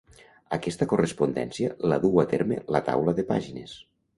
Aquesta 0.55 0.87
correspondència 0.93 1.75
la 1.93 1.99
duu 2.07 2.25
a 2.25 2.27
terme 2.35 2.59
la 2.77 2.83
taula 2.89 3.17
de 3.21 3.27
pàgines. 3.33 3.79